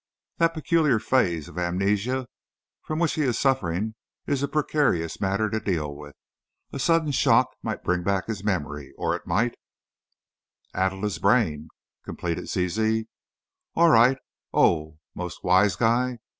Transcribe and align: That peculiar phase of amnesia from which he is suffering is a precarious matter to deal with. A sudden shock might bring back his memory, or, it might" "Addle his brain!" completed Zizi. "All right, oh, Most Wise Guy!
That 0.39 0.55
peculiar 0.55 0.97
phase 0.97 1.47
of 1.47 1.59
amnesia 1.59 2.27
from 2.81 2.97
which 2.97 3.13
he 3.13 3.21
is 3.21 3.37
suffering 3.37 3.93
is 4.25 4.41
a 4.41 4.47
precarious 4.47 5.21
matter 5.21 5.47
to 5.51 5.59
deal 5.59 5.95
with. 5.95 6.15
A 6.73 6.79
sudden 6.79 7.11
shock 7.11 7.53
might 7.61 7.83
bring 7.83 8.01
back 8.01 8.25
his 8.25 8.43
memory, 8.43 8.93
or, 8.97 9.15
it 9.15 9.27
might" 9.27 9.53
"Addle 10.73 11.03
his 11.03 11.19
brain!" 11.19 11.67
completed 12.03 12.49
Zizi. 12.49 13.09
"All 13.75 13.89
right, 13.91 14.17
oh, 14.51 14.97
Most 15.13 15.43
Wise 15.43 15.75
Guy! 15.75 16.17